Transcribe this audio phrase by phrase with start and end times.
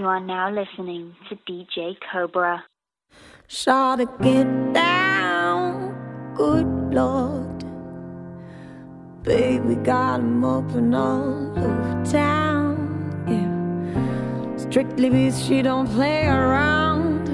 [0.00, 2.64] You are now listening to DJ Cobra.
[3.48, 5.94] Shot to get down,
[6.34, 7.62] good lord.
[9.22, 12.76] Baby got 'em open all over town.
[13.28, 17.28] Yeah, strictly because she don't play around.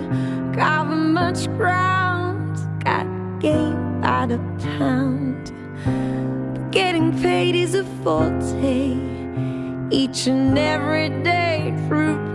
[0.52, 3.06] Cover much ground, got
[3.38, 4.40] game by the
[4.76, 5.52] pound.
[6.52, 8.96] But getting paid is a forte
[9.92, 12.25] each and every day through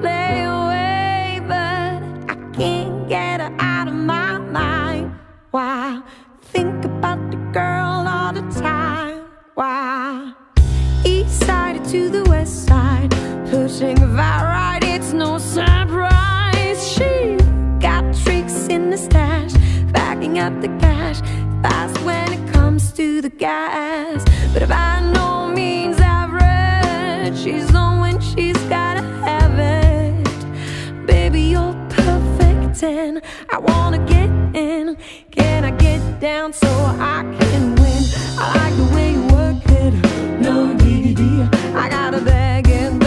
[14.12, 14.84] vibe?
[14.84, 17.38] It's no surprise she
[17.80, 19.54] got tricks in the stash,
[19.92, 21.20] backing up the cash
[21.62, 27.38] fast when it comes to the gas, but by no means average.
[27.38, 31.06] She's on when she's gotta have it.
[31.08, 34.98] Baby, you're perfect, and I wanna get in.
[35.32, 38.04] Can I get down so I can win?
[38.38, 39.94] I like the way you work it.
[40.42, 41.44] No diggity.
[41.76, 43.01] I gotta bag it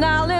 [0.00, 0.35] style,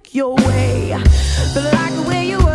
[0.00, 0.96] look your way.
[1.54, 2.49] But like the way you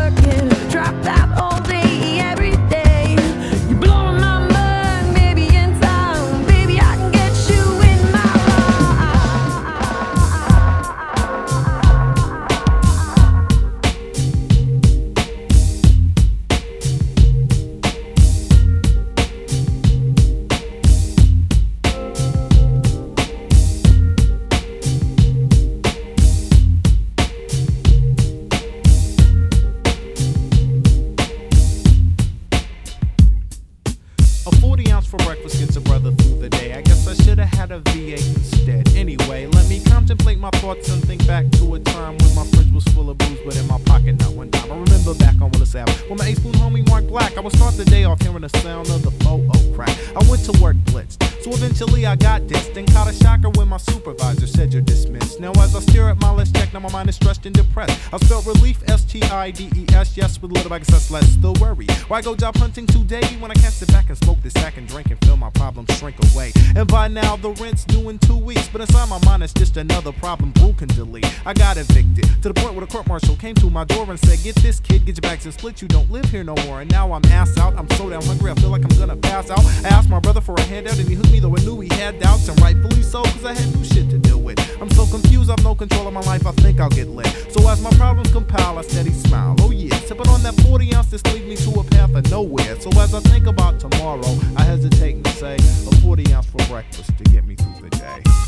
[56.36, 57.98] list check, now my mind is stressed and depressed.
[58.14, 61.12] I spelled relief S T I D E S, yes, with a little of success,
[61.12, 61.88] less the worry.
[62.08, 64.88] Why go job hunting today when I can't sit back and smoke this sack and
[64.88, 66.52] drink and feel my problems shrink away?
[66.76, 69.78] And by now the rent's due in two weeks, but inside my mind it's just
[69.78, 71.26] another problem Brew can delete.
[71.46, 74.20] I got evicted to the point where the court marshal came to my door and
[74.20, 75.82] said, Get this kid, get your bags and split.
[75.82, 76.82] You don't live here no more.
[76.82, 77.76] And now I'm ass out.
[77.76, 79.64] I'm so damn hungry, I feel like I'm gonna pass out.
[79.84, 81.90] I asked my brother for a handout and he hooked me, though I knew he
[81.96, 84.60] had doubts, and rightfully so, cause I had new shit to deal with.
[84.82, 87.28] I'm so confused, I've no control of my life, I think I'll get lit.
[87.52, 89.56] So as my problems compile, I steady smile.
[89.60, 92.80] Oh yeah, sipping on that 40 ounce, this lead me to a path of nowhere.
[92.82, 97.18] So as I think about tomorrow, I hesitate and say, a 40 ounce for breakfast
[97.18, 98.45] to get me through the day.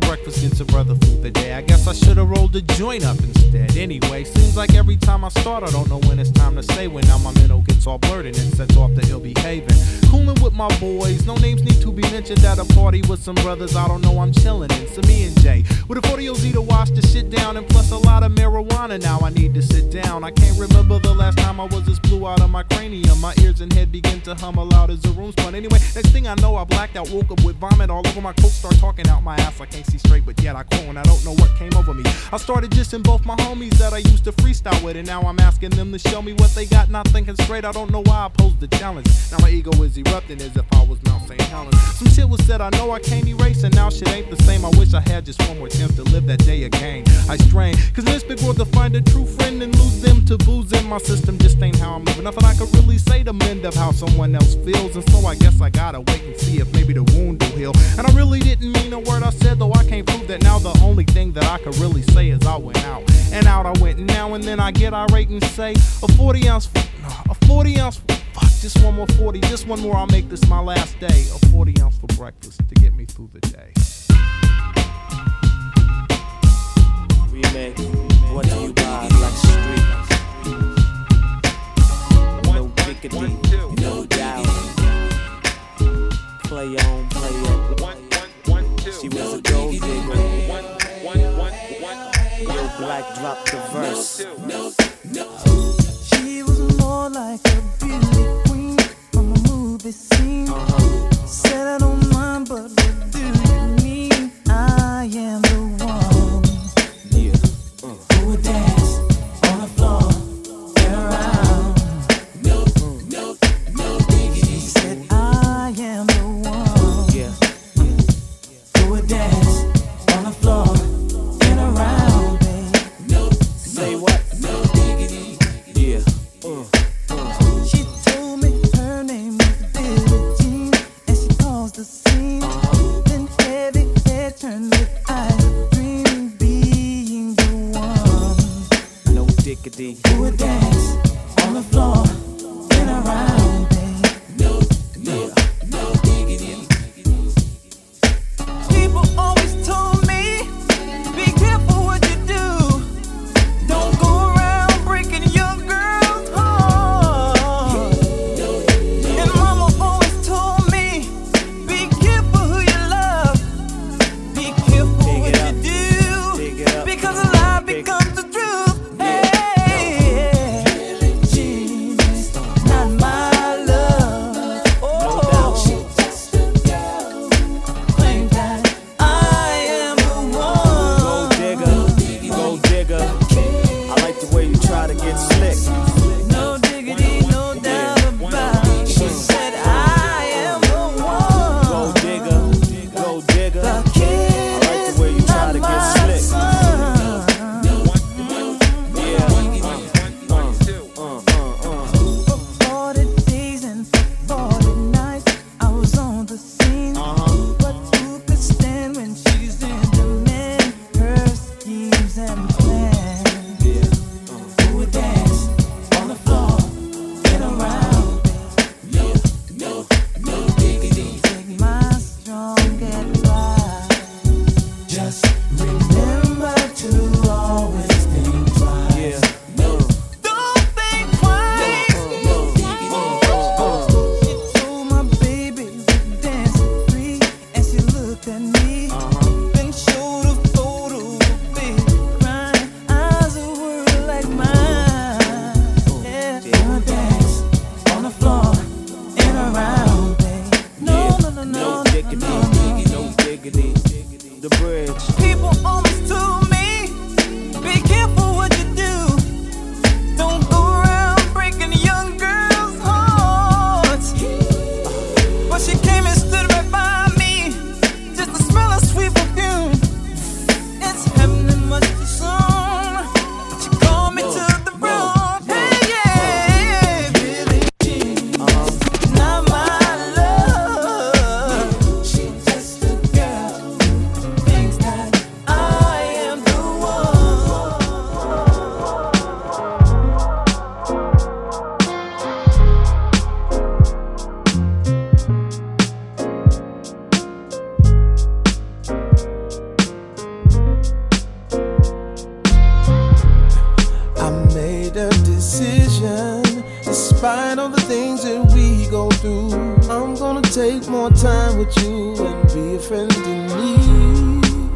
[0.00, 1.54] For breakfast a brother food the day.
[1.54, 3.76] I guess I should have rolled a joint up instead.
[3.76, 6.86] Anyway, seems like every time I start, I don't know when it's time to say
[6.86, 7.06] when.
[7.06, 9.76] Now my mental gets all blurred and it sets off the ill behaving.
[10.10, 13.36] Cooling with my boys, no names need to be mentioned at a party with some
[13.36, 14.86] brothers I don't know I'm chilling in.
[14.88, 17.90] So me and Jay, with a 40 OZ to wash the shit down, and plus
[17.90, 19.00] a lot of marijuana.
[19.02, 20.24] Now I need to sit down.
[20.24, 23.20] I can't remember the last time I was this blue out of my cranium.
[23.20, 25.54] My ears and head begin to hum aloud as the room spun.
[25.54, 28.32] Anyway, next thing I know, I blacked out, woke up with vomit all over my
[28.34, 29.60] coat, start talking out my ass.
[29.60, 30.96] I can't 60 straight, but yet I grown.
[30.96, 32.02] I don't know what came over me.
[32.32, 35.38] I started dissing both my homies that I used to freestyle with, and now I'm
[35.38, 36.90] asking them to show me what they got.
[36.90, 39.08] Not thinking straight, I don't know why I posed the challenge.
[39.30, 41.40] Now my ego is erupting as if I was Mount St.
[41.42, 41.80] Helens.
[41.98, 44.64] Some shit was said I know I can't erase, and now shit ain't the same.
[44.64, 47.04] I wish I had just one more chance to live that day again.
[47.28, 50.72] I strain, cause big world to find a true friend and lose them to booze
[50.72, 51.38] in my system.
[51.38, 52.24] Just ain't how I'm living.
[52.24, 55.36] Nothing I could really say to mend up how someone else feels, and so I
[55.36, 57.72] guess I gotta wait and see if maybe the wound will heal.
[57.98, 60.42] And I really didn't mean a word I said, though so I can't prove that
[60.42, 63.02] now the only thing that I could really say is I went out.
[63.32, 66.70] And out I went now and then I get irate and say, a 40 ounce,
[67.28, 70.60] a 40 ounce, fuck, just one more 40, just one more, I'll make this my
[70.60, 71.06] last day.
[71.34, 73.72] A 40 ounce for breakfast to get me through the day.
[78.32, 79.82] What do you buy like street?
[83.12, 84.46] No no doubt.
[86.44, 87.55] Play on, play on
[89.00, 90.16] she was a gold digger.
[90.48, 90.64] One,
[91.04, 91.98] one, one,
[92.40, 94.24] Yo, Black dropped the verse.
[96.08, 98.78] She was more like a beauty queen
[99.12, 100.46] from a movie scene.
[101.26, 103.32] Said I don't mind, but what do you
[103.82, 104.32] mean?
[104.48, 106.44] I am the one.
[107.10, 107.34] Yeah.
[107.82, 108.75] Oh, damn.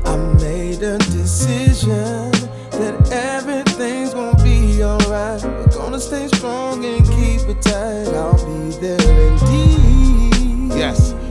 [0.04, 2.30] I made a decision
[2.72, 3.29] that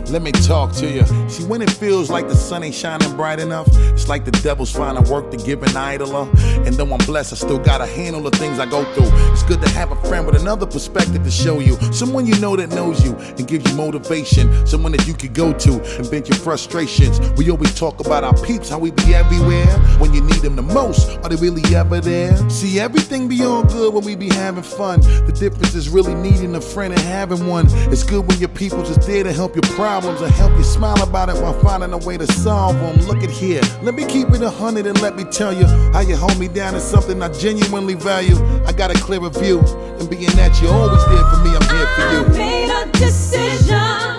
[0.09, 1.05] Let me talk to you.
[1.29, 4.71] See, when it feels like the sun ain't shining bright enough, it's like the devil's
[4.71, 6.27] finding work to give an idler.
[6.65, 9.09] And though I'm blessed, I still gotta handle the things I go through.
[9.31, 11.75] It's good to have a friend with another perspective to show you.
[11.93, 14.65] Someone you know that knows you and gives you motivation.
[14.65, 17.19] Someone that you could go to and vent your frustrations.
[17.37, 19.67] We always talk about our peeps, how we be everywhere.
[19.99, 22.35] When you need them the most, are they really ever there?
[22.49, 25.01] See, everything be all good when we be having fun.
[25.01, 27.67] The difference is really needing a friend and having one.
[27.91, 29.63] It's good when your people just there to help your
[29.99, 32.95] problems and help you smile about it while finding a way to solve them.
[33.05, 35.99] Look at here, let me keep it a hundred and let me tell you how
[35.99, 38.37] you hold me down is something I genuinely value.
[38.65, 39.59] I got a clearer view,
[39.99, 42.27] and being that you're always there for me, I'm here for I you.
[42.37, 44.18] made a decision,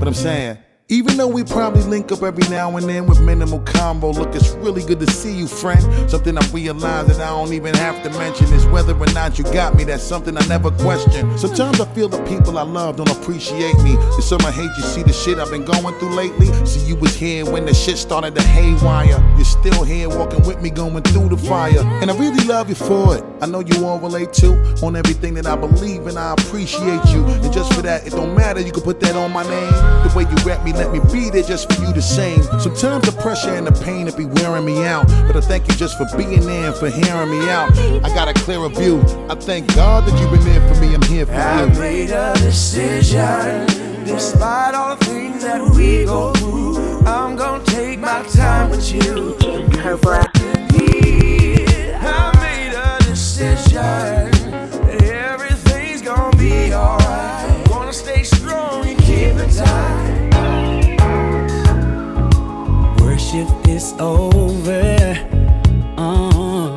[0.00, 0.69] But I'm saying.
[0.92, 4.50] Even though we probably link up every now and then with minimal combo, look, it's
[4.54, 6.10] really good to see you, friend.
[6.10, 9.44] Something I realize that I don't even have to mention is whether or not you
[9.44, 9.84] got me.
[9.84, 11.38] That's something I never question.
[11.38, 13.94] Sometimes I feel the people I love don't appreciate me.
[14.18, 16.46] It's some I hate you see the shit I've been going through lately.
[16.66, 19.22] See, you was here when the shit started to haywire.
[19.36, 21.84] You're still here walking with me, going through the fire.
[22.02, 23.24] And I really love you for it.
[23.40, 27.24] I know you all relate to on everything that I believe and I appreciate you.
[27.26, 28.58] And just for that, it don't matter.
[28.60, 29.72] You can put that on my name.
[30.02, 32.42] The way you rap me, let me be there just for you the same.
[32.58, 35.06] Sometimes the pressure and the pain it be wearing me out.
[35.26, 37.76] But I thank you just for being there and for hearing me out.
[38.02, 39.02] I got a clearer view.
[39.28, 40.94] I thank God that you've been there for me.
[40.94, 41.38] I'm here for you.
[41.38, 41.78] I you.
[41.78, 43.66] made a decision,
[44.06, 47.00] despite all the things that we go through.
[47.06, 49.36] I'm gonna take my time with you.
[49.82, 50.30] Cobra.
[52.02, 54.39] I made a decision
[63.80, 65.16] is over.
[65.96, 66.76] Uh,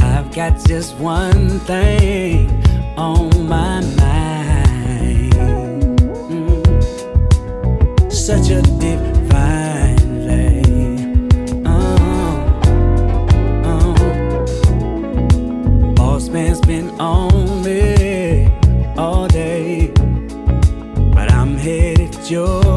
[0.00, 2.50] I've got just one thing
[2.98, 5.32] on my mind.
[6.28, 6.62] Mm.
[8.12, 10.62] Such a divine lay.
[11.64, 11.98] Uh,
[13.72, 13.94] uh.
[15.94, 18.50] Boss man's been on me
[18.98, 19.92] all day,
[21.14, 22.67] but I'm headed your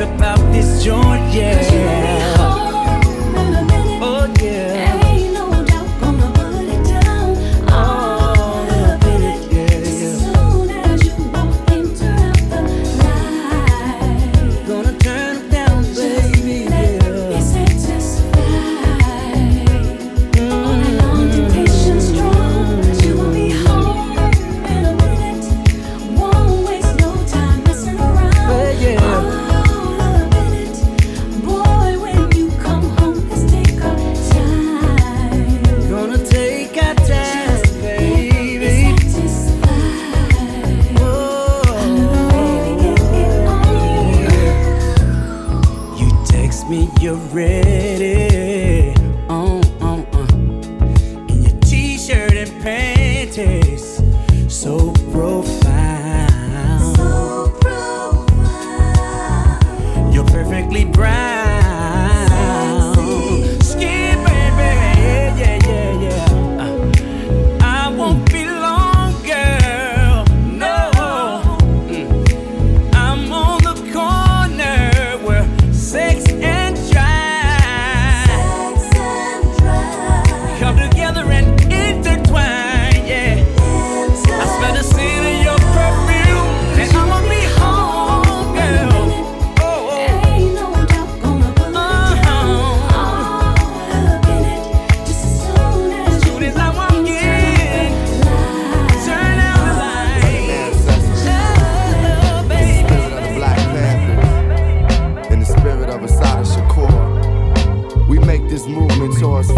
[0.00, 1.69] About this joint, yeah.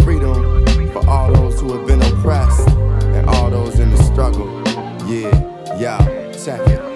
[0.03, 4.47] Freedom for all those who have been oppressed and all those in the struggle.
[5.07, 6.93] Yeah, yeah, check it.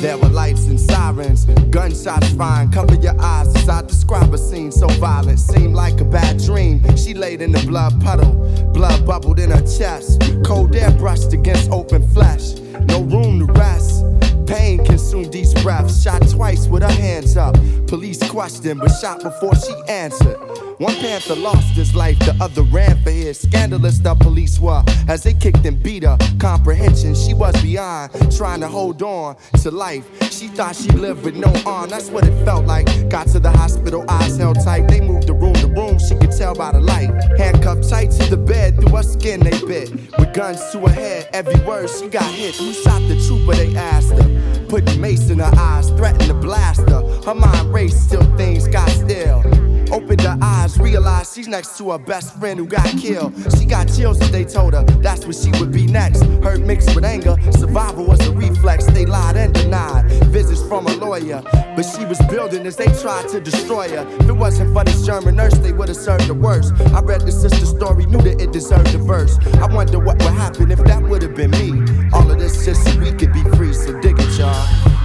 [0.00, 2.70] There were lights and sirens, gunshots flying.
[2.70, 6.82] Cover your eyes as I describe a scene so violent, seemed like a bad dream.
[6.96, 8.32] She laid in the blood puddle,
[8.72, 10.22] blood bubbled in her chest.
[10.44, 12.54] Cold air brushed against open flesh,
[12.88, 14.04] no room to rest.
[14.46, 15.92] Pain consumed each breath.
[16.00, 17.56] Shot twice with her hands up.
[17.88, 20.36] Police questioned, but shot before she answered.
[20.78, 23.40] One Panther lost his life, the other ran for his.
[23.40, 26.18] Scandalous the police were as they kicked and beat her.
[26.38, 30.04] Comprehension, she was beyond, trying to hold on to life.
[30.30, 32.86] She thought she lived with no arm, that's what it felt like.
[33.08, 34.86] Got to the hospital, eyes held tight.
[34.88, 37.08] They moved the room to room, she could tell by the light.
[37.38, 39.90] Handcuffed tight to the bed, through her skin they bit.
[40.18, 42.54] With guns to her head, every word she got hit.
[42.56, 43.54] Who shot the trooper?
[43.54, 44.66] They asked her.
[44.68, 47.02] Put the mace in her eyes, threatened to blast her.
[47.24, 49.42] Her mind raced till things got still.
[49.90, 53.34] Opened her eyes, realized she's next to her best friend who got killed.
[53.58, 56.22] She got chills as they told her that's what she would be next.
[56.42, 58.86] Hurt mixed with anger, survival was a reflex.
[58.86, 61.42] They lied and denied visits from a lawyer,
[61.76, 64.06] but she was building as they tried to destroy her.
[64.20, 66.72] If it wasn't for this German nurse, they would have served the worst.
[66.92, 69.38] I read the sister's story, knew that it deserved a verse.
[69.56, 71.82] I wonder what would happen if that would have been me.
[72.12, 74.95] All of this just so we could be free, so dig it, y'all.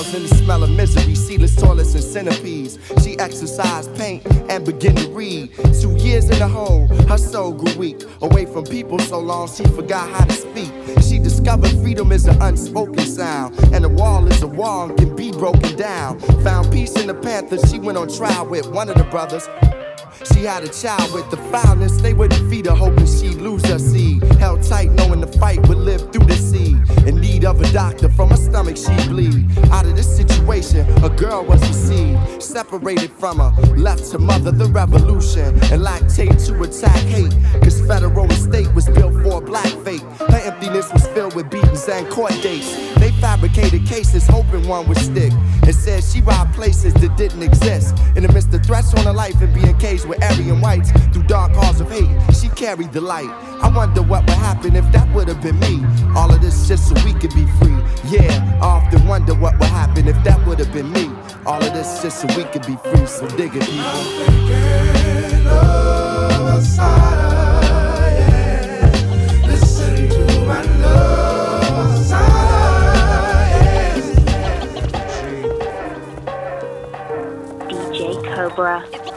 [0.00, 2.78] Males in the smell of misery, sealess toilets and centipedes.
[3.02, 5.54] She exercised paint and began to read.
[5.80, 8.02] Two years in the hole, her soul grew weak.
[8.22, 10.72] Away from people so long, she forgot how to speak.
[11.02, 15.16] She discovered freedom is an unspoken sound, and a wall is a wall and can
[15.16, 16.20] be broken down.
[16.44, 19.48] Found peace in the Panther, she went on trial with one of the brothers.
[20.34, 23.78] She had a child with the foulness, they wouldn't feed her, hoping she'd lose her
[23.78, 24.22] seed.
[24.34, 26.09] Held tight, knowing the fight would live
[27.40, 29.46] need of a doctor, from her stomach she'd bleed.
[29.70, 32.42] Out of this situation, a girl was received.
[32.42, 35.48] Separated from her, left to mother the revolution.
[35.72, 37.32] And lactate to attack hate.
[37.62, 40.02] Cause federal estate was built for black fate.
[40.02, 42.70] Her emptiness was filled with beatings and court dates.
[42.96, 45.32] They fabricated cases, hoping one would stick.
[45.62, 47.96] And said she robbed places that didn't exist.
[48.16, 51.24] In the midst of threats on her life and being caged with Aryan whites through
[51.24, 53.30] dark halls of hate, she carried the light.
[53.62, 55.84] I wonder what would happen if that would have been me.
[56.16, 57.76] All of this just so we could be free.
[58.10, 61.10] Yeah, I often wonder what would happen if that would have been me.
[61.46, 63.06] All of this just so we could be free.
[63.06, 64.40] So dig it, people.
[77.68, 79.09] DJ Cobra.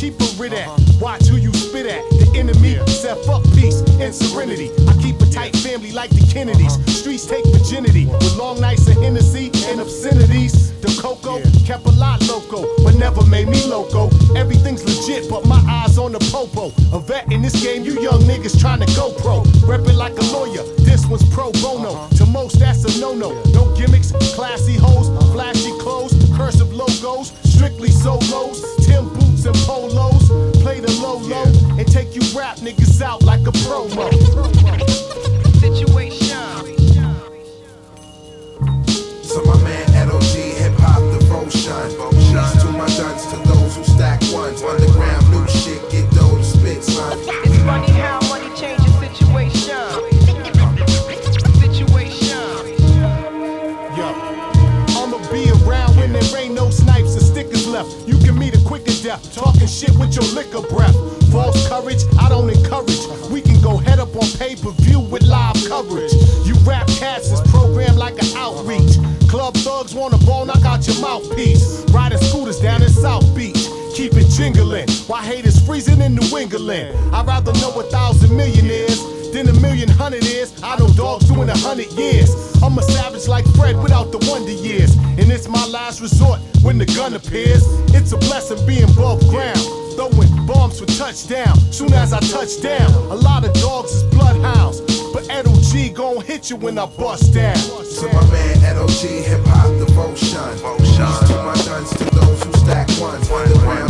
[0.00, 0.66] Keep a rid at.
[0.98, 2.02] Watch who you spit at.
[2.16, 4.70] The enemy set fuck peace and serenity.
[4.88, 6.80] I keep a tight family like the Kennedys.
[6.88, 10.72] Streets take virginity with long nights of Hennessy and obscenities.
[10.80, 14.08] The cocoa kept a lot loco, but never made me loco.
[14.34, 16.72] Everything's legit, but my eyes on the popo.
[16.96, 19.42] A vet in this game, you young niggas trying to go pro.
[19.68, 22.08] Reppin' like a lawyer, this one's pro bono.
[22.16, 23.36] To most, that's a no no.
[23.52, 28.64] No gimmicks, classy hoes, flashy clothes, cursive logos, strictly solos.
[28.86, 29.09] Tim
[31.12, 34.59] and take you rap niggas out like a promo.
[60.20, 60.96] Your liquor breath.
[61.30, 63.00] False courage, I don't encourage.
[63.30, 66.12] We can go head up on pay per view with live coverage.
[66.44, 68.98] You rap cats is programmed like an outreach.
[69.28, 71.84] Club thugs wanna ball, knock out your mouthpiece.
[71.90, 73.68] Riding scooters down in South Beach.
[73.94, 76.96] Keep it jingling Why haters freezing in New England.
[77.12, 78.89] I'd rather know a thousand millionaires a
[79.80, 80.52] million hundred years.
[80.62, 82.30] I know dogs doing a hundred years.
[82.62, 84.96] I'm a savage like Fred without the wonder years.
[84.96, 87.64] And it's my last resort when the gun appears.
[87.94, 89.58] It's a blessing being above ground.
[89.96, 91.56] Throwing bombs for touchdown.
[91.72, 94.80] Soon as I touch down, a lot of dogs is bloodhounds.
[95.12, 97.56] But Edo G gon' hit you when I bust down.
[97.56, 100.38] To my man NOG, hip hop devotion.
[100.78, 100.96] Peace
[101.28, 103.30] to my guns, to those who stack ones.
[103.30, 103.89] Underground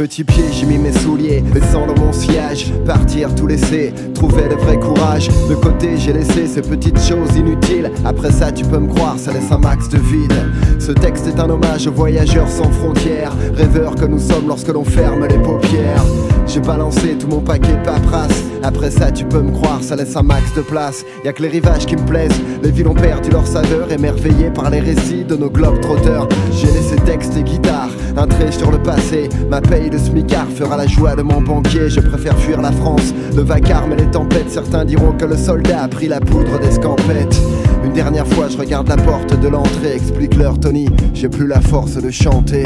[0.00, 4.54] Petit pied, j'ai mis mes souliers, descends dans mon sillage, partir tout laisser, trouver le
[4.54, 5.28] vrai courage.
[5.50, 7.92] De côté, j'ai laissé ces petites choses inutiles.
[8.06, 10.32] Après ça, tu peux me croire, ça laisse un max de vide.
[10.78, 14.84] Ce texte est un hommage aux voyageurs sans frontières, rêveurs que nous sommes lorsque l'on
[14.84, 16.06] ferme les paupières.
[16.52, 18.42] J'ai balancé tout mon paquet de paperasse.
[18.64, 21.04] Après ça, tu peux me croire, ça laisse un max de place.
[21.24, 22.40] Y a que les rivages qui me plaisent.
[22.64, 26.28] Les villes ont perdu leur saveur, émerveillées par les récits de nos globes trotteurs.
[26.50, 29.28] J'ai laissé texte et guitare, un trait sur le passé.
[29.48, 31.88] Ma paye de smicard fera la joie de mon banquier.
[31.88, 34.50] Je préfère fuir la France, le vacarme et les tempêtes.
[34.50, 37.40] Certains diront que le soldat a pris la poudre d'escampette.
[37.84, 39.94] Une dernière fois, je regarde la porte de l'entrée.
[39.94, 42.64] Explique-leur, Tony, j'ai plus la force de chanter.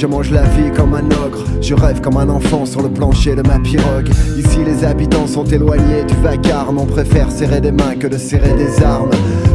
[0.00, 1.47] Je mange la vie comme un ogre.
[1.60, 4.08] Je rêve comme un enfant sur le plancher de ma pirogue.
[4.36, 6.78] Ici, les habitants sont éloignés du vacarme.
[6.78, 9.10] On préfère serrer des mains que de serrer des armes.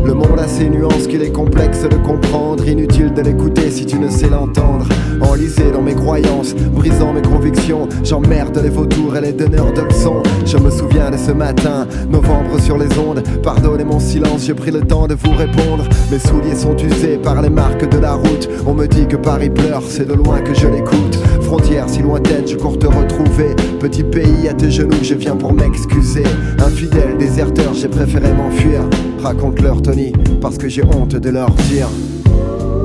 [0.05, 2.67] Le monde a ses nuances qu'il est complexe de comprendre.
[2.67, 4.87] Inutile de l'écouter si tu ne sais l'entendre.
[5.21, 7.87] Enlisé dans mes croyances, brisant mes convictions.
[8.03, 10.21] J'emmerde les vautours et les donneurs de leçons.
[10.45, 13.23] Je me souviens de ce matin, novembre sur les ondes.
[13.41, 15.87] Pardonnez mon silence, j'ai pris le temps de vous répondre.
[16.11, 18.49] Mes souliers sont usés par les marques de la route.
[18.65, 21.15] On me dit que Paris pleure, c'est de loin que je l'écoute.
[21.41, 23.55] Frontière si lointaine, je cours te retrouver.
[23.79, 26.23] Petit pays à tes genoux, je viens pour m'excuser.
[26.59, 28.81] Infidèle, déserteur, j'ai préféré m'enfuir.
[29.23, 31.87] Raconte-leur, Tony, parce que j'ai honte de leur dire.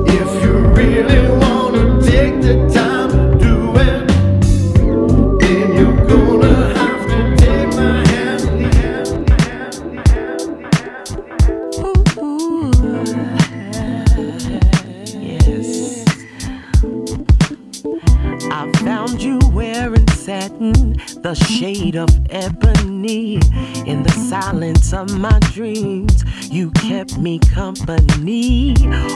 [0.07, 4.07] If you really wanna take the time to do it,
[5.39, 6.78] then you're gonna
[21.21, 23.35] the shade of ebony.
[23.85, 28.75] In the silence of my dreams, you kept me company.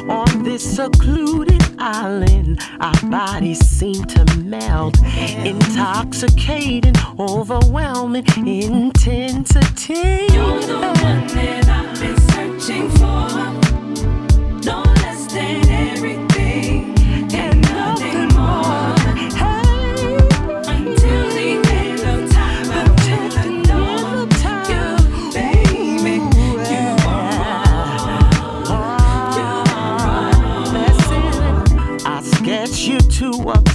[0.09, 4.97] On this secluded island, our bodies seem to melt.
[5.45, 10.27] Intoxicating, overwhelming intensity.
[10.33, 13.62] You're the one that I've been searching for.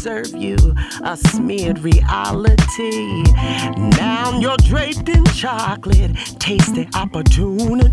[0.09, 0.57] To observe you,
[1.05, 3.23] a smeared reality.
[3.99, 7.91] Now you're draped in chocolate, taste the opportunity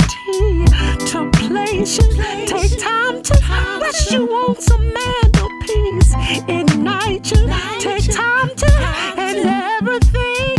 [1.12, 2.24] to place you.
[2.46, 6.14] Take time to rest you on some mantelpiece.
[6.48, 7.48] Ignite you,
[7.80, 8.72] take time to,
[9.18, 10.55] and everything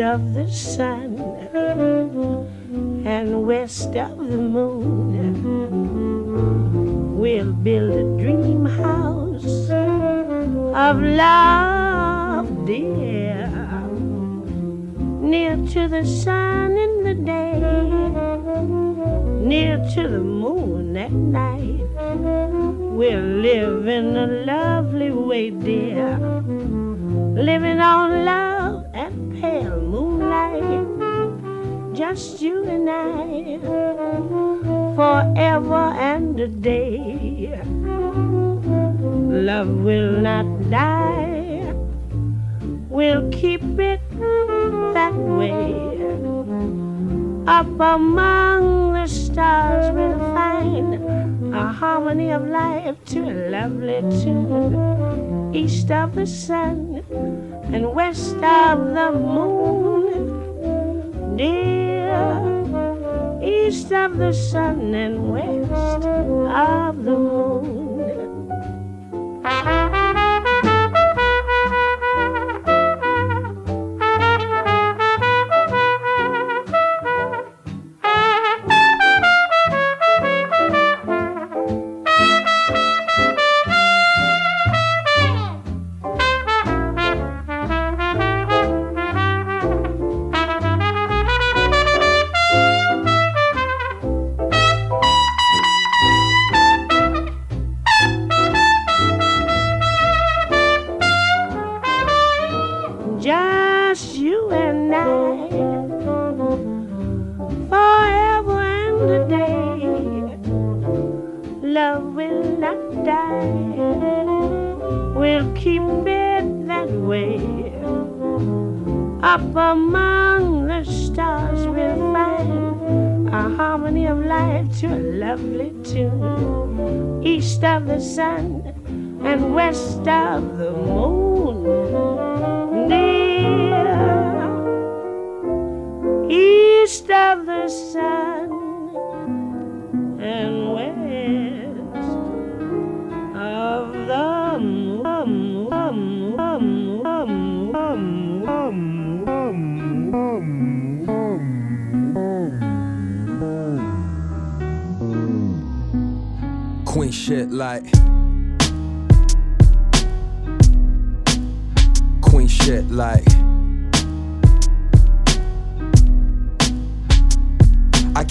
[0.00, 1.18] of the sun
[3.04, 5.12] and west of the moon.
[7.18, 13.46] We'll build a dream house of love, dear,
[15.20, 17.60] near to the sun in the day,
[19.44, 21.86] near to the moon at night.
[22.98, 26.18] We'll live in a lovely way, dear
[27.40, 28.49] living on love
[32.10, 34.10] Just you and I.
[35.00, 37.56] forever and a day.
[39.48, 41.72] Love will not die,
[42.90, 44.02] we'll keep it
[44.92, 45.72] that way.
[47.46, 55.54] Up among the stars, we'll find a harmony of life to a lovely tune.
[55.54, 57.04] East of the sun
[57.72, 60.49] and west of the moon,
[61.36, 62.40] dear.
[63.42, 67.90] East of the sun and west of the moon.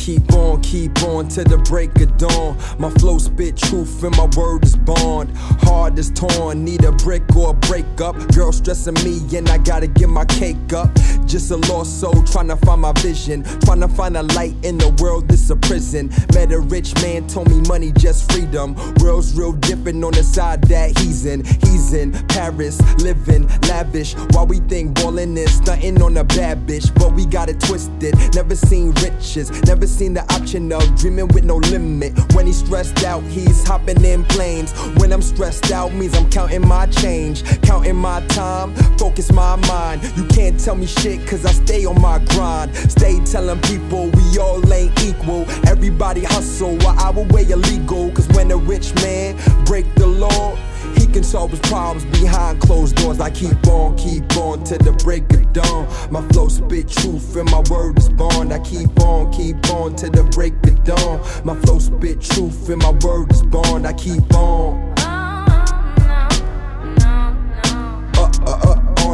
[0.09, 2.57] Keep on, keep on till the break of dawn.
[2.79, 5.29] My flow spit truth and my word is bond.
[5.67, 8.15] Heart is torn, need a brick or a breakup.
[8.33, 10.89] Girl stressing me and I gotta get my cake up.
[11.27, 13.43] Just a lost soul trying to find my vision.
[13.65, 16.09] Trying to find a light in the world that's a prison.
[16.33, 18.75] Met a rich man, told me money just freedom.
[19.01, 21.45] World's real different on the side that he's in.
[21.45, 24.15] He's in Paris, living lavish.
[24.33, 26.91] While we think ballin' is stunting on a bad bitch.
[26.95, 28.15] But we got it twisted.
[28.33, 32.13] Never seen riches, never seen the option of dreaming with no limit.
[32.33, 34.71] When he's stressed out, he's hopping in planes.
[34.95, 40.01] When I'm stressed out, means I'm counting my change, counting my time, focus my mind.
[40.15, 42.73] You can't tell me shit, cause I stay on my grind.
[42.75, 45.45] Stay telling people we all ain't equal.
[45.67, 48.09] Everybody hustle while I our way illegal.
[48.11, 49.35] Cause when a rich man
[49.65, 50.57] break the law,
[50.97, 53.19] he can solve his problems behind closed doors.
[53.19, 55.87] I keep on, keep on to the break of dawn.
[56.11, 58.53] My flow spit truth and my word is bond.
[58.53, 61.21] I keep on, keep on to the break of dawn.
[61.43, 63.87] My flow spit truth and my word is bond.
[63.87, 65.08] I keep on.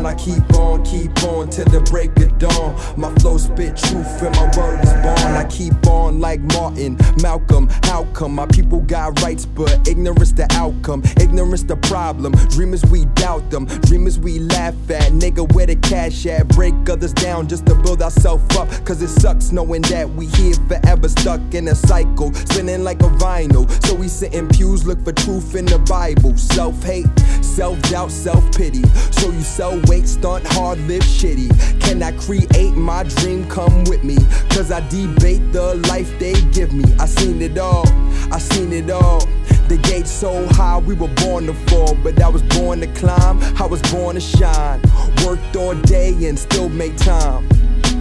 [0.05, 0.11] On.
[0.11, 2.75] I keep on, keep on till the break of dawn.
[2.97, 5.35] My flow spit truth and my word is bond.
[5.35, 7.69] I keep on like Martin, Malcolm.
[7.83, 11.03] How come my people got rights, but ignorance the outcome?
[11.19, 12.33] Ignorance the problem.
[12.49, 13.65] Dreamers we doubt them.
[13.65, 15.11] Dreamers we laugh at.
[15.11, 16.47] Nigga, where the cash at?
[16.49, 18.69] Break others down just to build ourselves up.
[18.85, 22.33] Cause it sucks knowing that we here forever stuck in a cycle.
[22.33, 23.65] Spinning like a vinyl.
[23.85, 26.37] So we sit in pews, look for truth in the Bible.
[26.37, 27.07] Self hate,
[27.55, 28.83] self doubt, self pity.
[29.11, 31.49] So you sell weight, stunt hard, live shitty.
[31.79, 33.47] Can I create my dream?
[33.47, 34.17] Come with me.
[34.49, 36.83] Cause I debate the life they give me.
[36.99, 37.87] I seen it all,
[38.33, 39.25] I seen it all.
[39.69, 41.95] The gate so high, we were born to fall.
[42.03, 44.81] But I was born to climb, I was born to shine.
[45.25, 47.47] Worked all day and still make time.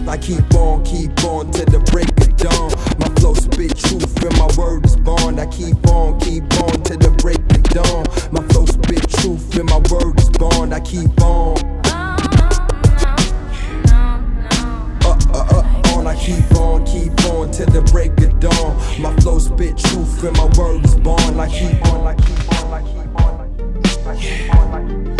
[0.07, 2.71] I keep on, keep on to the break of dawn.
[3.25, 5.39] Flow spit truth and my word is bond.
[5.39, 8.05] I keep on, keep on to the break of dawn.
[8.31, 10.75] My flow spit truth and my word is bond.
[10.75, 11.57] I keep on.
[15.01, 16.05] Uh, uh, uh, on.
[16.05, 18.77] I keep on, keep on till the break of dawn.
[19.01, 21.41] My flow spit truth and my word is bond.
[21.41, 23.41] I keep on, I keep on, I keep on.
[24.05, 25.05] I keep on.
[25.05, 25.14] You're so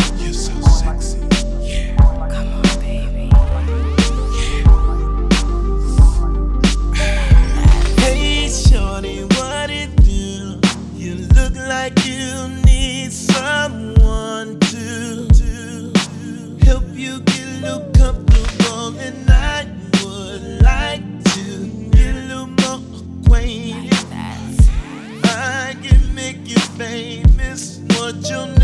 [28.06, 28.55] what you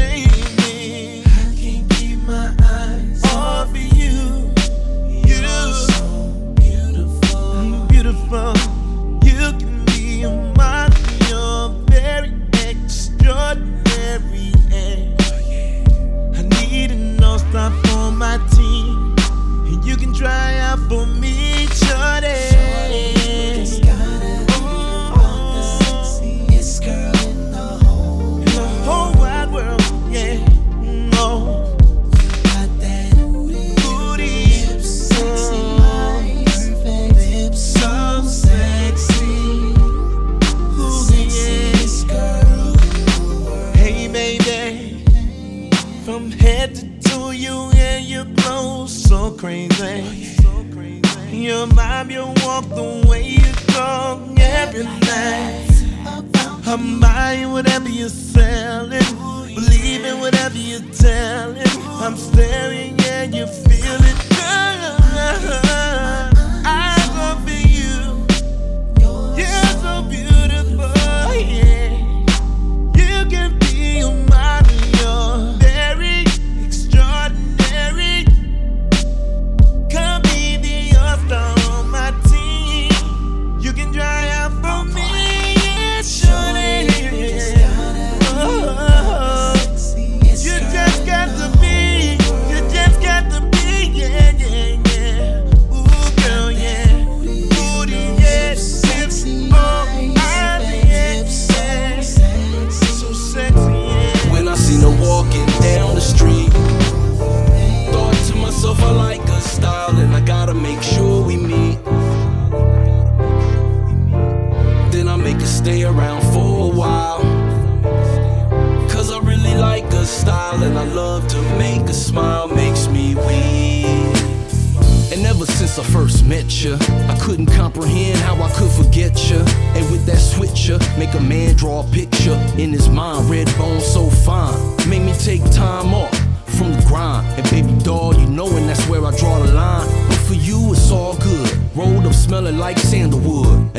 [126.42, 126.78] met ya,
[127.08, 129.38] I couldn't comprehend how I could forget ya.
[129.76, 133.30] And with that switcher, make a man draw a picture in his mind.
[133.30, 134.58] Red bone so fine,
[134.90, 136.14] made me take time off
[136.46, 137.28] from the grind.
[137.38, 139.88] And baby doll, you know, and that's where I draw the line.
[140.08, 141.50] But for you, it's all good.
[141.76, 143.76] Rolled up smelling like sandalwood.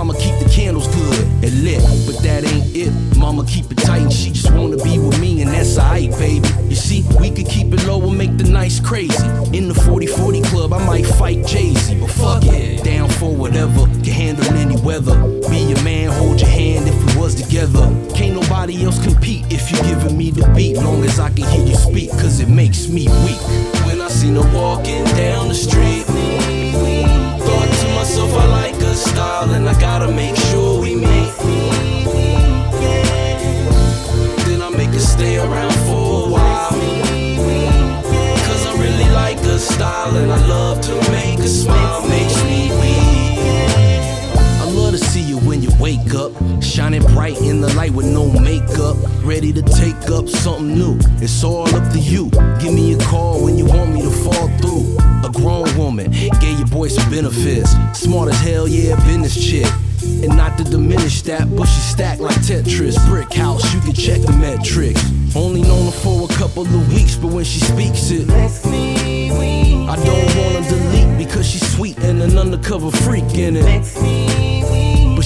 [0.00, 1.82] Mama keep the candles good and lit.
[2.06, 2.90] But that ain't it.
[3.18, 6.48] Mama keep it tight and she just wanna be with me, and that's alright, baby.
[6.70, 9.22] You see, we could keep it low and make the nights crazy.
[9.52, 12.00] In the 40-40 club, I might fight Jay-Z.
[12.00, 13.84] But fuck it, down for whatever.
[14.02, 15.20] Can handle any weather.
[15.50, 17.84] Be your man, hold your hand if we was together.
[18.14, 20.78] Can't nobody else compete if you giving me the beat.
[20.78, 23.42] Long as I can hear you speak, cause it makes me weak.
[23.84, 26.06] When I seen her walking down the street,
[29.16, 31.32] like her style, and I gotta make sure we meet.
[34.46, 36.70] Then I make her stay around for a while.
[38.46, 42.70] Cause I really like her style, and I love to make her smile, makes me
[44.90, 48.30] love to see you when you wake up, shining bright in the light with no
[48.40, 50.98] makeup, ready to take up something new.
[51.20, 52.30] It's all up to you.
[52.60, 54.79] Give me a call when you want me to fall through.
[55.30, 57.70] A grown woman gave your boy some benefits.
[57.92, 59.66] Smart as hell, yeah, business chick.
[60.02, 62.96] And not to diminish that, but she stacked like Tetris.
[63.08, 65.00] Brick house, you can check the metrics.
[65.36, 70.36] Only known her for a couple of weeks, but when she speaks it, I don't
[70.36, 74.49] wanna delete because she's sweet and an undercover freak in it.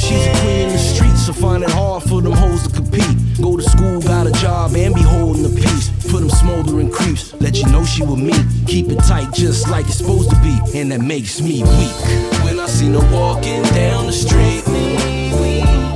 [0.04, 3.16] She's a queen in the streets, so find it hard for them hoes to compete.
[3.40, 5.88] Go to school, got a job, and be holding the peace.
[6.10, 8.34] Put them smoldering creeps, let you know she with me.
[8.66, 11.96] Keep it tight, just like it's supposed to be, and that makes me weak.
[12.44, 14.62] When I seen her walking down the street,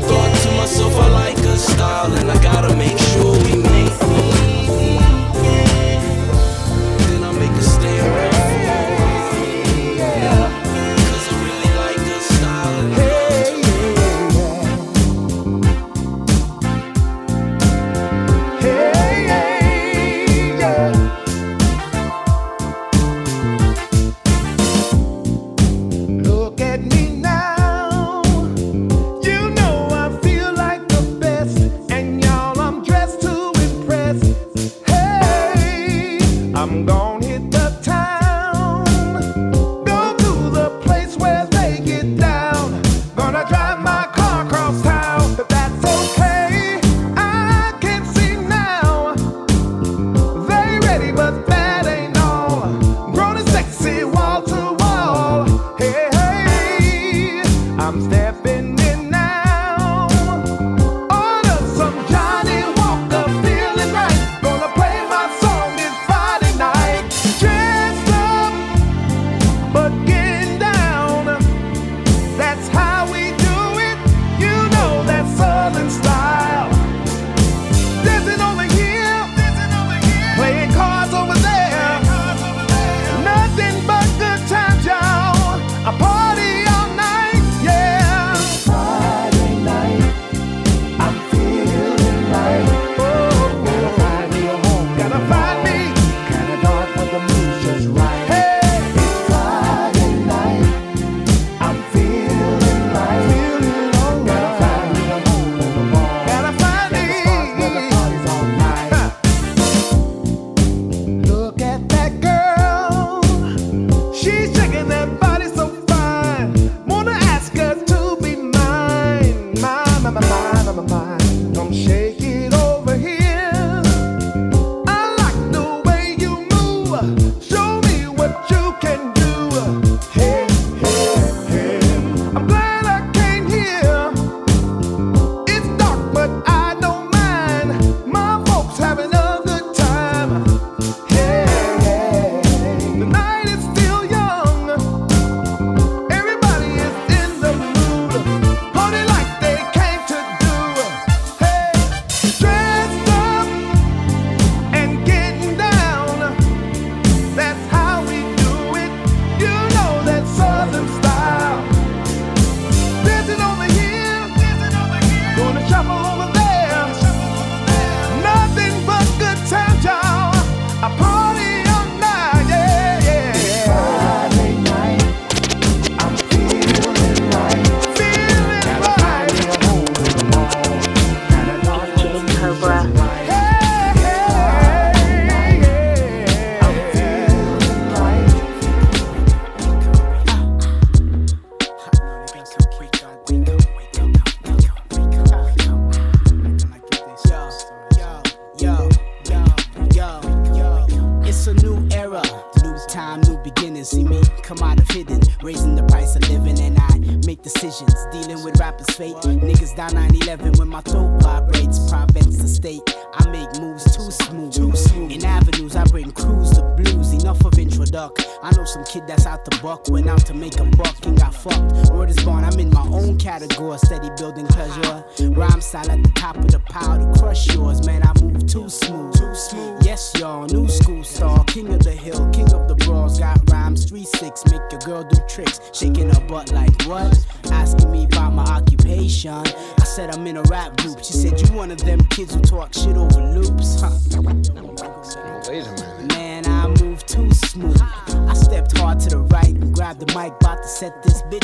[0.09, 3.28] thought to myself, I like her style, and I gotta make sure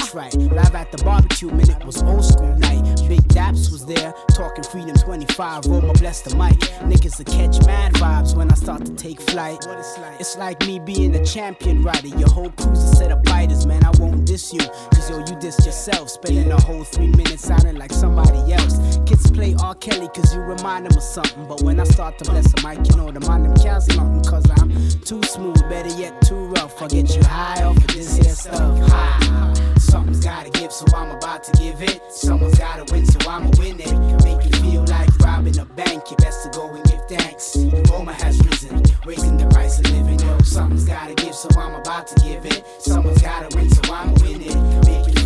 [0.04, 0.34] bitch right.
[0.34, 2.82] Live at the barbecue, man, it was old school night.
[3.08, 5.66] Big Daps was there, talking Freedom 25.
[5.66, 6.58] Roma bless the mic.
[6.88, 9.58] Niggas to catch mad vibes when I start to take flight.
[10.18, 12.08] It's like me being a champion rider.
[12.08, 13.84] Your whole crew's a set of biters, man.
[13.84, 14.60] I won't diss you,
[14.92, 16.10] cause yo, you diss yourself.
[16.10, 18.98] Spending a whole three minutes sounding like somebody else.
[19.06, 19.74] Kids play R.
[19.74, 21.46] Kelly cause you remind them of something.
[21.46, 24.22] But when I start to bless the mic, you know the mind them counts nothing
[24.24, 26.80] cause I'm too smooth, better yet too rough.
[26.82, 28.78] I get you high off of this here stuff.
[28.90, 29.54] High.
[29.94, 32.02] Something's gotta give, so I'm about to give it.
[32.10, 33.92] Someone's gotta win, so I'ma win it.
[34.24, 36.10] Make you feel like robbing a bank.
[36.10, 37.52] You best to go and give thanks.
[37.52, 40.18] The Roma has risen, raising the price of living.
[40.18, 42.66] Yo, something's gotta give, so I'm about to give it.
[42.80, 44.56] Someone's gotta win, so I'ma win it.
[44.84, 45.23] Make you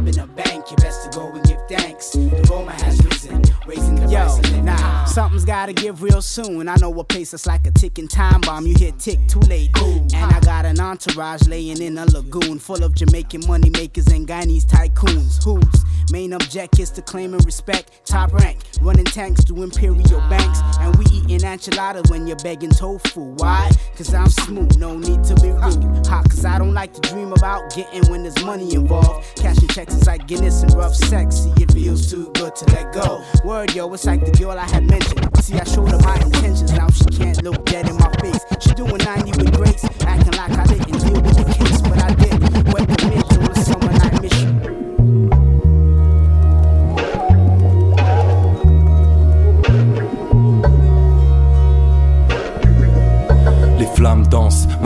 [0.00, 0.70] robbing a bank.
[0.70, 2.10] You best to go and give thanks.
[2.12, 4.64] The Roma has risen, raising the living.
[4.64, 6.68] Nah, something's gotta give real soon.
[6.68, 8.66] I know a pace that's like a ticking time bomb.
[8.66, 9.70] You hit tick too late.
[9.76, 14.26] And I got an entourage laying in a lagoon full of Jamaican money makers and
[14.26, 15.42] Guyanese tycoons.
[15.44, 20.60] Whose main object is to claim and respect top rank, running tanks to imperial banks.
[20.80, 23.34] And we eating enchiladas when you're begging tofu.
[23.36, 23.70] Why?
[23.96, 26.06] Cause I'm smooth, no need to be rude.
[26.06, 29.36] Hot, cause I don't like to dream about getting when there's money involved.
[29.36, 31.36] Cashing checks is like Guinness and rough sex.
[31.36, 33.22] See, it feels too good to let go.
[33.44, 35.28] Word, yo, it's like the girl I had mentioned.
[35.42, 38.44] See, I showed her my intentions, now she can't look dead in my face.
[38.60, 40.89] She doing 90 with grace, acting like I didn't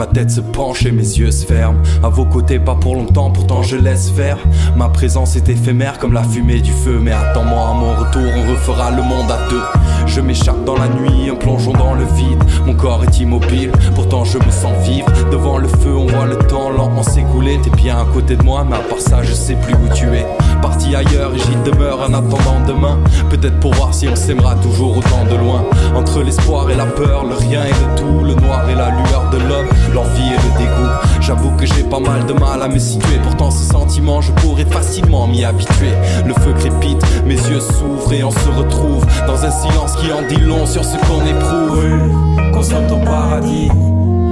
[0.05, 1.79] ma tête se penche et mes yeux se ferment.
[2.03, 4.37] À vos côtés, pas pour longtemps, pourtant je laisse faire.
[4.75, 6.99] Ma présence est éphémère comme la fumée du feu.
[7.01, 9.63] Mais attends-moi à mon retour, on refera le monde à deux.
[10.05, 12.43] Je m'échappe dans la nuit, un plongeon dans le vide.
[12.65, 15.07] Mon corps est immobile, pourtant je me sens vivre.
[15.31, 17.59] Devant le feu, on voit le temps lentement s'écouler.
[17.63, 20.05] T'es bien à côté de moi, mais à part ça, je sais plus où tu
[20.09, 20.25] es.
[20.61, 22.99] Parti ailleurs et j'y demeure en attendant demain.
[23.29, 25.63] Peut-être pour voir si on s'aimera toujours autant de loin.
[25.95, 29.29] Entre l'espoir et la peur, le rien et le tout, le noir et la lueur
[29.31, 30.91] de l'homme, l'envie et le dégoût.
[31.21, 33.17] J'avoue que j'ai pas mal de mal à me situer.
[33.23, 35.93] Pourtant, ce sentiment, je pourrais facilement m'y habituer.
[36.25, 40.21] Le feu crépite, mes yeux s'ouvrent et on se retrouve dans un silence qui en
[40.27, 42.51] dit long sur ce qu'on éprouve.
[42.53, 43.69] Consomme ton paradis,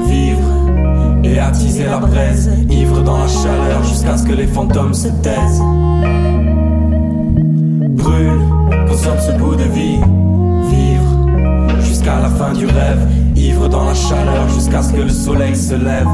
[0.08, 0.50] vivre
[1.24, 5.64] et attiser la braise, ivre dans la chaleur jusqu'à ce que les fantômes se taisent.
[7.90, 8.42] Brûle,
[8.88, 10.00] consomme ce bout de vie,
[10.70, 15.56] vivre jusqu'à la fin du rêve, ivre dans la chaleur jusqu'à ce que le soleil
[15.56, 16.08] se lève.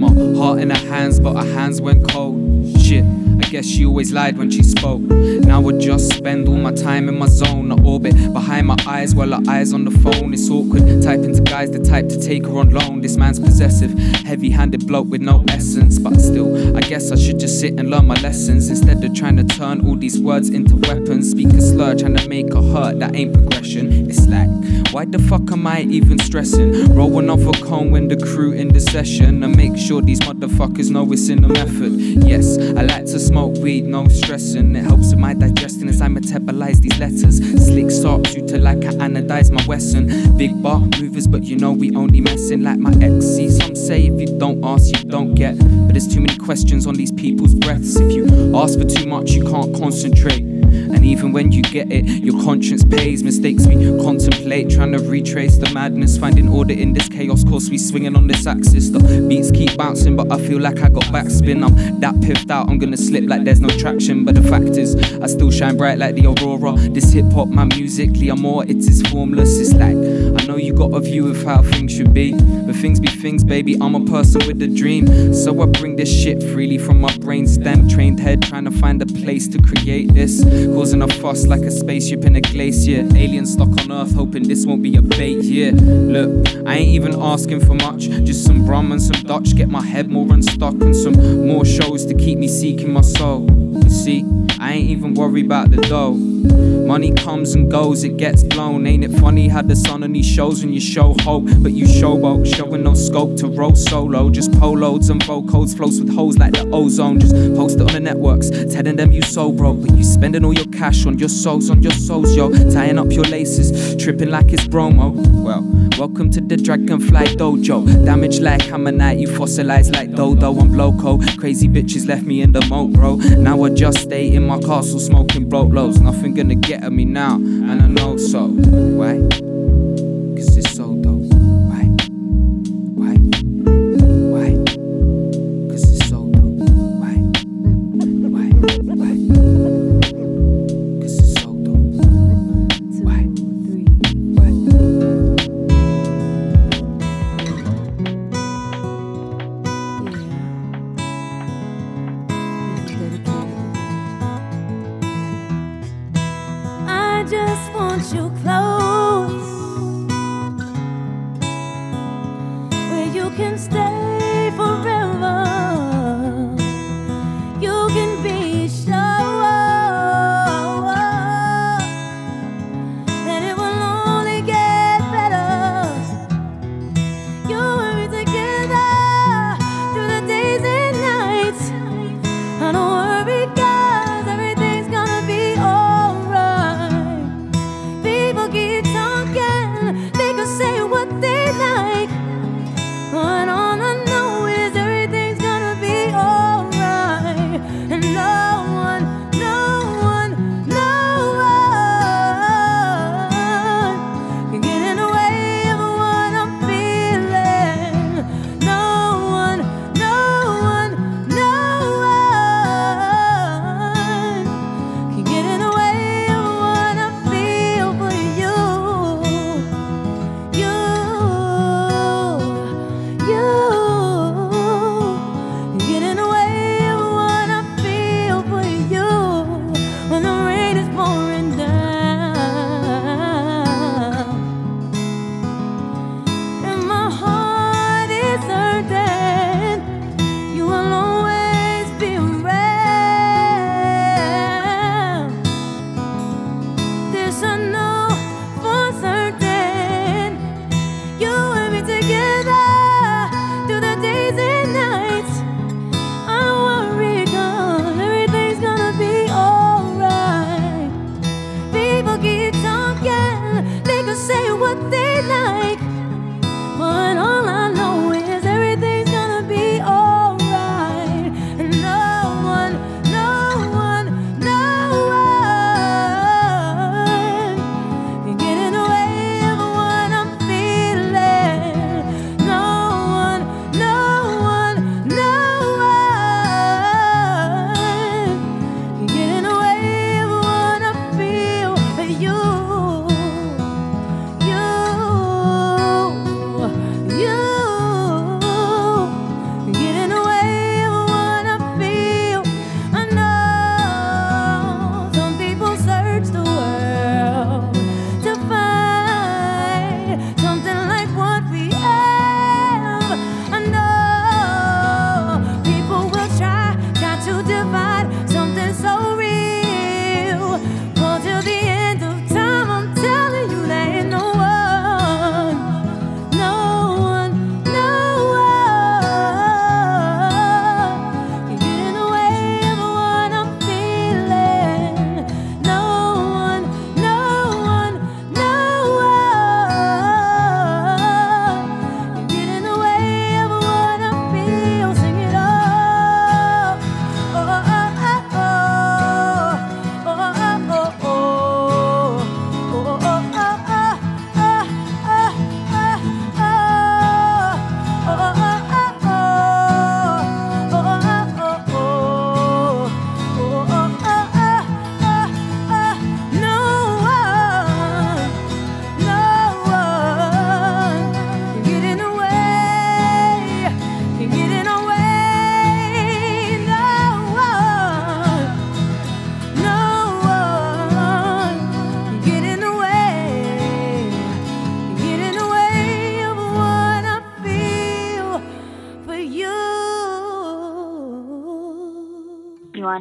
[0.00, 2.40] My heart in her hands, but her hands went cold.
[2.80, 3.04] Shit,
[3.40, 5.00] I guess she always lied when she spoke.
[5.00, 9.14] Now I just spend all my time in my zone, the orbit behind my eyes
[9.14, 10.34] while her eyes on the phone.
[10.34, 13.00] It's awkward, typing to guys the type to take her on loan.
[13.00, 13.92] This man's possessive,
[14.26, 15.98] heavy handed bloke with no essence.
[15.98, 19.36] But still, I guess I should just sit and learn my lessons instead of trying
[19.38, 21.30] to turn all these words into weapons.
[21.30, 24.10] Speak a slur, trying to make her hurt, that ain't progression.
[24.10, 24.50] It's like,
[24.92, 26.94] why the fuck am I even stressing?
[26.94, 31.10] Roll another cone when the crew in the session and make sure these motherfuckers know
[31.12, 31.92] it's in the method.
[32.26, 34.74] Yes, I like to smoke weed, no stressing.
[34.74, 37.38] It helps with my digestion as I metabolize these letters.
[37.64, 40.36] Slick socks, you to like I anodize my Wesson.
[40.36, 43.24] Big bar movers, but you know we only messing like my ex.
[43.24, 45.56] See, some say if you don't ask, you don't get.
[45.58, 48.00] But there's too many questions on these people's breaths.
[48.00, 48.26] If you
[48.56, 50.59] ask for too much, you can't concentrate.
[50.70, 53.22] And even when you get it, your conscience pays.
[53.22, 56.18] Mistakes we contemplate, trying to retrace the madness.
[56.18, 58.90] Finding order in this chaos course, we swinging on this axis.
[58.90, 61.64] The beats keep bouncing, but I feel like I got backspin.
[61.64, 64.24] I'm that piffed out, I'm gonna slip like there's no traction.
[64.24, 66.74] But the fact is, I still shine bright like the aurora.
[66.90, 69.58] This hip hop, man, musically, I'm more, it is formless.
[69.58, 72.32] It's like, I know you got a view of how things should be.
[72.32, 75.34] But things be things, baby, I'm a person with a dream.
[75.34, 77.88] So I bring this shit freely from my brain stem.
[77.88, 80.40] Trained head, trying to find a place to create this.
[80.66, 83.06] Causing a fuss like a spaceship in a glacier.
[83.14, 85.72] Alien stuck on Earth, hoping this won't be a bait, yeah.
[85.72, 88.08] Look, I ain't even asking for much.
[88.24, 89.54] Just some rum and some Dutch.
[89.56, 93.69] Get my head more unstuck and some more shows to keep me seeking my soul.
[93.90, 94.24] See,
[94.58, 96.14] I ain't even worried about the dough.
[96.14, 98.86] Money comes and goes, it gets blown.
[98.86, 101.84] Ain't it funny how the sun on these shows when you show hope, but you
[101.84, 104.30] showboat, showing no scope to roll solo.
[104.30, 107.20] Just poloads and vocals, floats with holes like the ozone.
[107.20, 110.54] Just post it on the networks, telling them you so broke, but you spending all
[110.54, 112.50] your cash on your souls, on your souls, yo.
[112.70, 115.10] Tying up your laces, tripping like it's bromo.
[115.10, 115.62] Well,
[115.98, 118.04] welcome to the Dragonfly Dojo.
[118.04, 121.20] Damaged like Hammerite, you fossilize like Dodo and Bloco.
[121.38, 123.16] Crazy bitches left me in the moat, bro.
[123.16, 126.02] Now I just stay in my castle smoking bloat loads.
[126.02, 128.48] Nothing gonna get at me now, and I know so.
[128.48, 129.49] Why?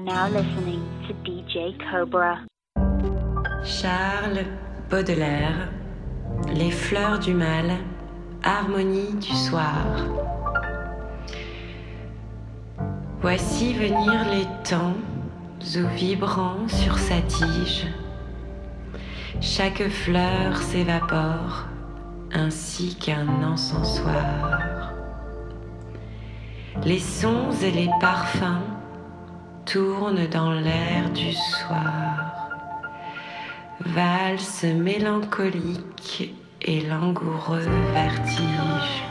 [0.05, 2.45] Now listening to DJ Cobra.
[3.65, 4.45] Charles
[4.89, 5.69] Baudelaire,
[6.53, 7.71] Les fleurs du mal,
[8.43, 9.85] harmonie du soir.
[13.21, 14.95] Voici venir les temps
[15.75, 17.87] où vibrant sur sa tige,
[19.41, 21.65] chaque fleur s'évapore
[22.31, 24.93] ainsi qu'un encensoir.
[26.85, 28.78] Les sons et les parfums
[29.71, 32.49] tournent dans l'air du soir,
[33.81, 39.08] valse mélancolique et langoureux vertige.